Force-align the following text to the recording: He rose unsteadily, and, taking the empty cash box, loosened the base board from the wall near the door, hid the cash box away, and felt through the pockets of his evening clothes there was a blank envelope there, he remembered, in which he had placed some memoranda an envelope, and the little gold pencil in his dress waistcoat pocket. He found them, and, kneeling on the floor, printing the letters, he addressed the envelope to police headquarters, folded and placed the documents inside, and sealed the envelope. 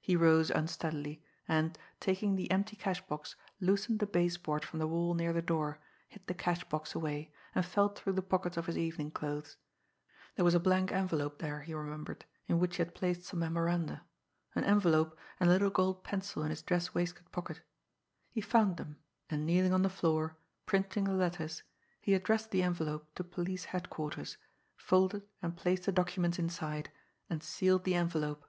He 0.00 0.16
rose 0.16 0.50
unsteadily, 0.50 1.22
and, 1.46 1.78
taking 2.00 2.34
the 2.34 2.50
empty 2.50 2.74
cash 2.74 3.00
box, 3.06 3.36
loosened 3.60 4.00
the 4.00 4.06
base 4.08 4.36
board 4.36 4.64
from 4.64 4.80
the 4.80 4.88
wall 4.88 5.14
near 5.14 5.32
the 5.32 5.40
door, 5.40 5.78
hid 6.08 6.26
the 6.26 6.34
cash 6.34 6.64
box 6.64 6.92
away, 6.92 7.32
and 7.54 7.64
felt 7.64 7.96
through 7.96 8.14
the 8.14 8.20
pockets 8.22 8.56
of 8.56 8.66
his 8.66 8.76
evening 8.76 9.12
clothes 9.12 9.56
there 10.34 10.44
was 10.44 10.56
a 10.56 10.58
blank 10.58 10.90
envelope 10.90 11.38
there, 11.38 11.60
he 11.60 11.72
remembered, 11.72 12.24
in 12.48 12.58
which 12.58 12.78
he 12.78 12.82
had 12.82 12.96
placed 12.96 13.22
some 13.22 13.38
memoranda 13.38 14.04
an 14.56 14.64
envelope, 14.64 15.16
and 15.38 15.48
the 15.48 15.52
little 15.52 15.70
gold 15.70 16.02
pencil 16.02 16.42
in 16.42 16.50
his 16.50 16.62
dress 16.62 16.92
waistcoat 16.92 17.30
pocket. 17.30 17.60
He 18.32 18.40
found 18.40 18.76
them, 18.76 18.98
and, 19.30 19.46
kneeling 19.46 19.72
on 19.72 19.82
the 19.82 19.88
floor, 19.88 20.36
printing 20.66 21.04
the 21.04 21.12
letters, 21.12 21.62
he 22.00 22.12
addressed 22.14 22.50
the 22.50 22.64
envelope 22.64 23.14
to 23.14 23.22
police 23.22 23.66
headquarters, 23.66 24.36
folded 24.76 25.22
and 25.40 25.56
placed 25.56 25.84
the 25.86 25.92
documents 25.92 26.40
inside, 26.40 26.90
and 27.30 27.40
sealed 27.40 27.84
the 27.84 27.94
envelope. 27.94 28.44